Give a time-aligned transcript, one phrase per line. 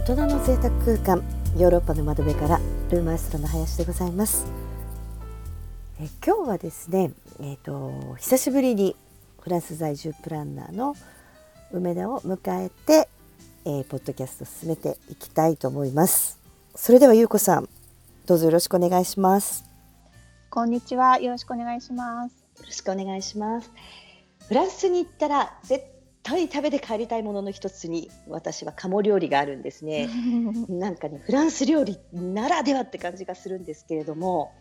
[0.00, 1.22] 大人の贅沢空間
[1.58, 2.58] ヨーロッパの窓辺から
[2.90, 4.46] ルーマエストラの林でございます。
[6.00, 8.96] え今日はですねえっ、ー、と久しぶりに
[9.42, 10.96] フランス在住プランナーの
[11.70, 13.10] 梅田を迎えて、
[13.66, 16.40] えー、ポッドキャスト進めていきたいと思います。
[16.74, 17.68] それではゆうこさん
[18.24, 19.66] どうぞよろしくお願いします。
[20.48, 22.32] こんにちはよろしくお願いします。
[22.60, 23.70] よろしくお願いします。
[24.48, 25.84] フランスに行ったら絶
[26.22, 30.08] 対食べて帰りたいものの一つに私は鴨料理があるんですね。
[30.68, 34.52] なんかねフランス料理ならではって感じがするんですけれども。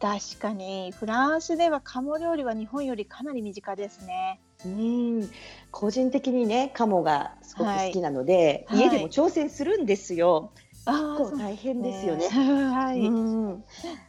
[0.00, 0.92] 確かに。
[0.92, 4.40] フランスでは鴨料理は日本よりかなり身近ですね。
[4.64, 5.30] うん。
[5.70, 10.52] 個人的にね鴨がすごく好きなので、はい、家でも挑戦するんですよ、
[10.84, 12.28] はい、結構大変ですよね。
[12.28, 12.64] ね。
[12.64, 13.64] はい、うん。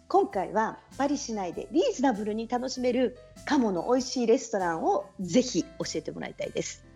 [0.07, 6.88] 今回はパリ市内でリーズナブルに楽しめる鴨の美味しいレストランをぜひ教えてもらいたいです。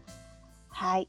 [0.83, 1.07] はい。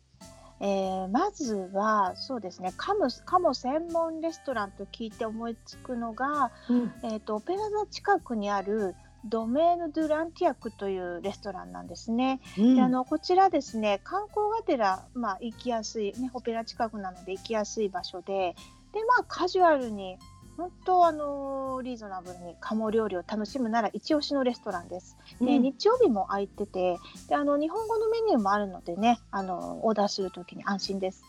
[0.61, 12.41] えー、まずはそうですねカムカモ専門レストランと聞いて思いつくのが、うん、えーと、オペラ座近くにあるドメーヌ・ドゥ・ランティアクというレストランなんですね。
[12.57, 18.55] うん、であのこちらですね観光がてら、まあ、行きやすい、ね、オペラ近くなので行きやすい場所で
[18.93, 20.19] で、まあ、カジュアルに
[20.57, 25.17] 本当あのリーズナブルに鴨料理を楽しむなら一押しのレストランです。
[25.41, 31.25] で、うん、日曜日も空いててであの日本語のメニューもあるのでねあのオーダーするときに安心です。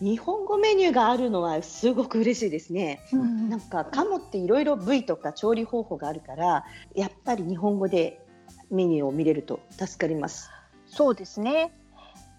[0.00, 3.00] 日本語メニューがあるのはすごく嬉しいですね。
[3.12, 8.24] うん、なんか鴨っていろいろ部位とか調理方法があるからやっぱり日本語で
[8.70, 10.50] メニューを見れると助かります。
[10.86, 11.72] そうですね。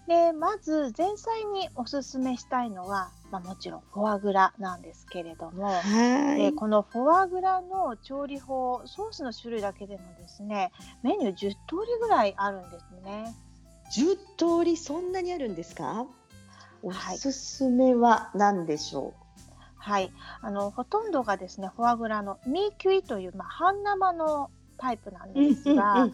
[0.06, 5.72] でまず前菜におすすめしたいのはまあ、もちろんフォアグラなんですけれども
[6.36, 10.70] でこのフォアグラの調理法ソースの種類だけでもですね
[11.02, 11.54] メニュー10通り
[11.98, 13.34] ぐらいあるんですね。
[13.96, 16.06] 10通りそんなにあるんですか？
[16.82, 19.12] おすすめは何でしょう、
[19.76, 20.02] はい。
[20.02, 20.12] はい、
[20.42, 26.08] あのほとんどがですねフォアグラのミーキュイという、まあ、半生のタイプなんですが、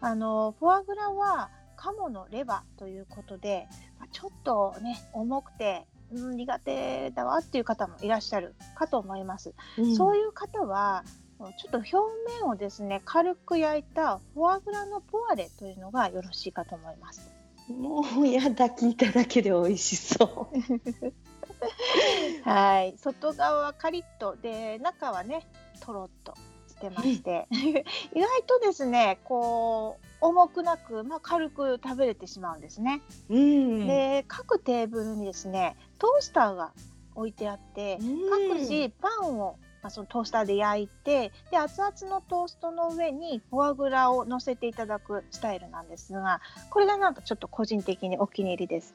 [0.00, 1.50] あのフォアグラは
[1.84, 3.66] 鴨のレバーということで、
[3.98, 9.54] まあ、ちょっとね重くてうん、苦手だわっていう方もいらっしゃるかと思います。
[9.78, 11.02] うん、そういう方は
[11.56, 11.96] ちょっと表
[12.40, 17.32] 面をですね軽く焼いたフォアグラのポワレというのがよろしいかと思います。
[17.68, 20.54] もうやだ聞いただけで美味しそう。
[22.48, 25.46] はい、外側はカリッとで中はね
[25.80, 26.34] とろっと
[26.68, 33.02] してまして、 意外とですねこう重くなく、まあ、軽く食べれてしまうんですね。
[33.28, 36.72] うん、で各テーブルにですねトースターが
[37.14, 37.98] 置いてあって
[38.48, 48.94] 各自パンをまあ、そのトースターで焼いてで熱々のトーストの上にフォアグラを乗せていただくスタイルなんですがこれがなんかちょっと個人的にお気に入りです。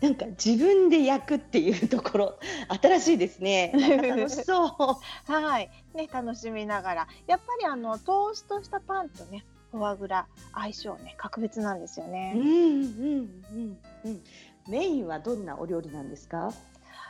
[0.00, 2.38] なんか自分で焼くっていうところ
[2.82, 3.72] 新しいですね。
[3.74, 4.70] 楽しそう。
[5.32, 12.32] はい、ね楽しみながらやっぱりあのトーストしたパンとねフォアグラ相性ね格別なんですよね。
[12.36, 14.24] うんうんうんうん。
[14.68, 16.52] メインはどんなお料理なんですか？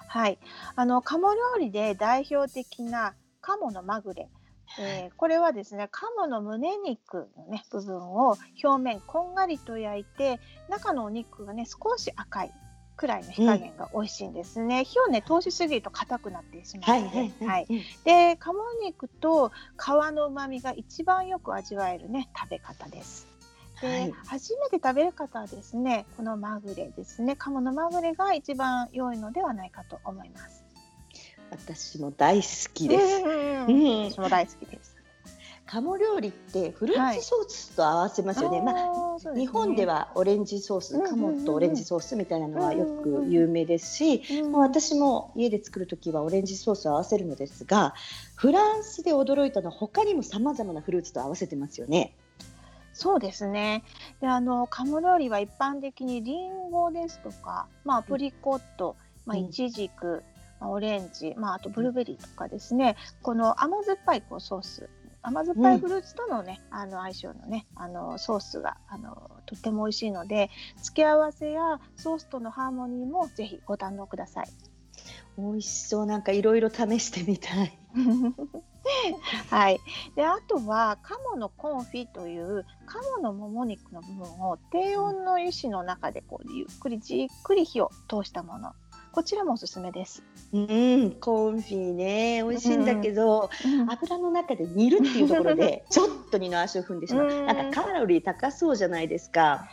[0.09, 0.39] はい、
[0.77, 4.29] あの鴨料理で代表的な鴨のまぐれ。
[4.79, 12.53] えー、これはですね鴨の胸肉のね部分を表面こんがりと焼いて中のお肉がね少し赤い
[12.99, 14.81] くらいの火加減が美味しいんですね。
[14.81, 17.67] うん、火をね通しすぎると硬くなってしまうので、はいはい、
[18.05, 23.29] で鴨肉と皮の旨味が一番よく味わえるね食べ方です。
[23.81, 30.65] で、はい、初めて食べる方はですねこのまぐれですね鴨のまぐれが一番良いのではないかと思います。
[31.51, 33.23] 私も大好きです。
[33.23, 34.88] うん、私も大好きです。
[35.69, 38.57] 鴨料理ってフルーツソースと合わせますよね。
[38.57, 47.95] はい、まあ、ね、日本ではオレンジソース、鴨とオレンジソースみたいなのはよく有名ですし、うん、私も家で作る時はオレンジソースを合わせるのですが、
[48.35, 52.15] フランスで驚いたのは他にもさまざまなフルーツと合わせてますよね。
[52.95, 53.85] そうですね。
[54.23, 58.97] で、あの鴨料理は一般的にリンゴですとか、まあアプリコット、
[59.27, 60.23] まあイチジク、
[60.61, 64.89] まあ、オレンジ、まああとブルーベリーとかですね、この甘酸っぱいこうソース
[65.23, 70.51] 甘酸っぱいフルーツとのね、うん、あの相性のねあのソースがあのとっても美味しいので
[70.83, 74.49] 付け合わせやソースとのハーモニーもぜひご堪能ください。
[75.37, 77.79] 美味しそうなんかいろいろ試してみたい。
[79.51, 79.81] はい、
[80.17, 88.73] であとは鴨のコンフィという鴨のもも肉の部分を低温の油脂の中でこうゆっくりじっくり火を通したもの
[89.13, 90.23] こちらもおすすめです。
[90.53, 97.45] うん、コンフィね、美味しいんだけど、うん、油の中で煮るっていうところで、 ちょっと二の足を踏んでしまう。
[97.45, 99.69] なんかカロリー高そうじゃないですか。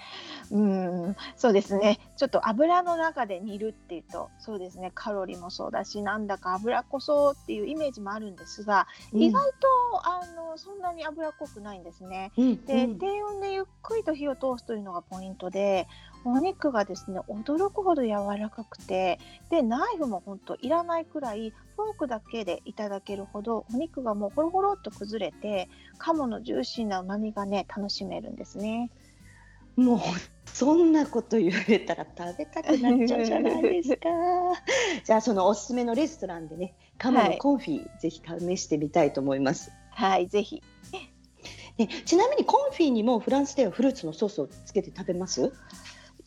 [0.51, 9.67] うんそうですねちょっと油の中で煮るっていうとそうですねカロリーもそうだしなんだか油こそっていうイメージもあるんですが、うん、意外と
[10.03, 12.31] あのそんなに油っこくないんですね。
[12.37, 15.87] うん、で低温でゆっくりと火を通すというのがポイントで
[16.23, 19.19] お肉がですね驚くほど柔らかくて
[19.49, 28.89] でナイフも本当いらないくらいフォークだけでいただけるほどお肉がもうホロホロっと崩れて鴨のジューシーな旨味がね楽しめるんですね。
[29.75, 29.99] もう
[30.49, 34.09] そんなこと言われたら食べたくなっちゃうじゃないですか。
[35.03, 39.71] じゃあそのおすすめのレストランでね鴨のコンフィ、はい、ぜひ試してみたいと思います。
[39.91, 40.63] はいぜひ。
[41.77, 45.51] ね、ちなみにコンフィにもフランスではフルーツのソースをつけて食べます？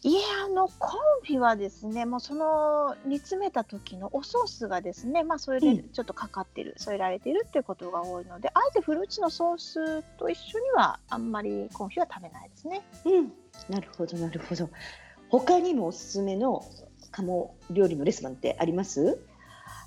[0.03, 12.83] いやあのコンフィはですねもうその煮詰めた時のおソースがですねまあそれでちょっとかかってる、うん、添えられているっていうことが多いのであえてフルーツのソースと一緒にはあんまりコンフィは食べないですね。
[13.07, 13.33] うん、
[13.69, 14.71] なるほどなるほど。
[15.31, 16.65] 他にもおすすめの
[17.11, 19.19] 鴨料理のレストランってあります？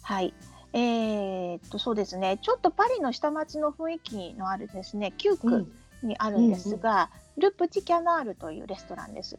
[0.02, 0.34] はい。
[0.74, 5.72] えー、っとそうですねちょっとパリの下町の雰囲気のあるですね9区
[6.04, 7.06] にあるんですが、うんうんう
[7.40, 9.38] ん、ル・プチ・キャナールというレストランです。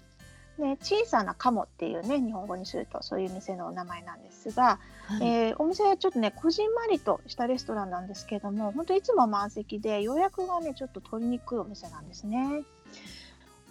[0.59, 12.63] ね、小さなカモっていうね日本語にするとそういう店のお名前なんですが、はい、えー、お店はちょっとねこじんまりとしたレストランなんですけども本当いつも満席で予約がねちょっと取りにくいお店なんですね。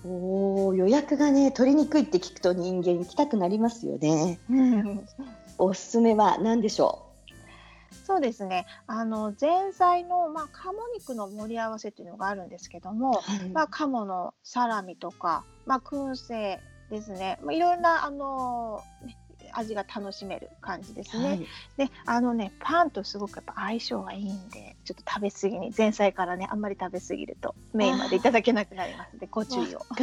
[0.04, 4.40] お予約がね取りにくいって聞くと人間行きたくなりますよね。
[5.60, 7.12] おすすめは何でしょう？
[8.08, 8.66] そうですね。
[8.88, 16.60] あの前菜の、まあ、鴨肉の盛り合わせっていうのがあるんですけども、はい、まあ、鴨のサラミとか、まあ、燻製
[16.92, 19.18] ですね、まあ、いろんなあの、ね、
[19.54, 21.30] 味が楽しめる感じですね。
[21.30, 21.48] はい、
[21.78, 29.86] であのねパンとすごくやっぱ相性がいいんでちょっと食べ過ぎに前菜からねあんまり食べ過ぎるとメインまでいただけなくなりますのでご注意を。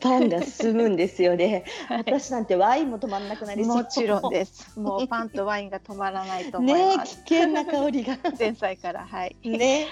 [0.00, 4.70] パンが進むんですよね、 はい、私なんてワインも止まらなくなりもちろんです。
[4.78, 7.16] もうパンとワインが止まらないと思います。
[7.16, 9.36] ね危険な香りが前菜からはい。
[9.42, 9.88] ね。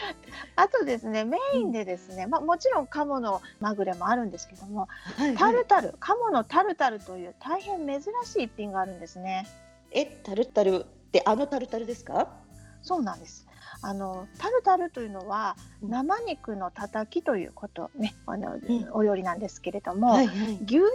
[0.57, 9.47] あとですねメインでですね、うん、まあもちろん鴨のまぐれもあるんですけども、はいはい、タルタル鴨のタルタルという大変珍しい一品があるんですね。
[9.91, 12.29] えタルタルってあのタルタルですか？
[12.83, 13.47] そうなんです。
[13.83, 20.87] あのタルタルというのは生肉のたたきということね、あの、うん、お料理なんですけれども、はいはい、牛肉の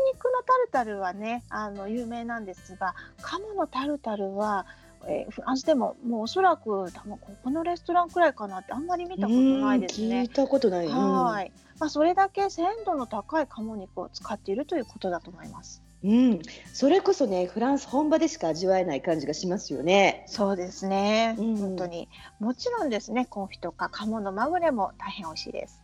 [0.46, 4.66] タルタルはねあの有名なんですが鴨のタルタルは
[5.08, 10.22] えー、フランスでももうおそらく多分ここのレストランくらいかなってあんまり見たことないですね。
[10.22, 10.88] 聞いたことない。
[10.88, 11.52] はい。
[11.80, 15.82] まあそれだけ鮮度の高い鴨肉を使っているということだと思います。
[16.04, 16.40] うん、
[16.74, 20.24] それこそねフランス本場でしか味わえない感じがしますよね。
[20.28, 22.08] そうですね、うん、本当に
[22.40, 25.82] もちろんですねコンフィとか鴨のまぐれも大変美味しいです。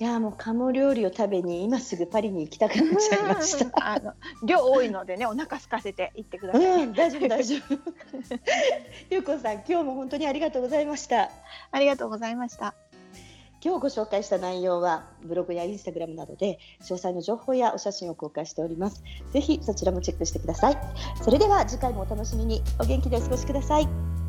[0.00, 3.86] いやもう鴨料理を食べに今すぐパリに行きたくなっちゃいました。
[3.86, 6.84] あの量多いのでねお腹空かせて行ってください。
[6.84, 7.78] うん、大丈夫大丈夫。
[9.10, 11.30] ゆうこさん今日も本当にありがとうございました。
[11.70, 12.74] ありがとうございました。
[13.62, 19.02] 今日ご紹介した内容はブログやインスタグラムなどで詳細の情報やお写真を公開しております。
[19.34, 20.78] ぜひそちらもチェックしてください。
[21.22, 24.19] それでは次回もお楽しみにお元気でお過ごしください。